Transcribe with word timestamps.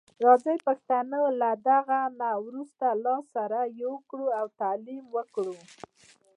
راځي 0.25 0.57
پښتنو 0.67 1.21
له 1.41 1.49
دغه 1.69 1.99
نه 2.19 2.29
وروسته 2.45 2.85
لاس 3.03 3.23
سره 3.35 3.59
یو 3.81 3.93
کړو 4.09 4.27
او 4.39 4.45
تعلیم 4.61 5.03
وکړو. 5.15 5.57